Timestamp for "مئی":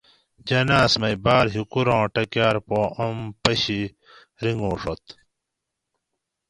1.01-1.15